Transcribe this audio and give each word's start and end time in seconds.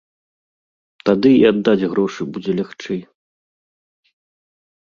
Тады 1.09 1.31
і 1.35 1.43
аддаць 1.51 1.87
грошы 1.93 2.21
будзе 2.39 2.51
лягчэй. 2.61 3.01